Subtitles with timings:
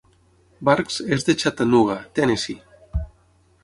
[0.69, 3.09] Barks és de Chattanooga, Tennessee.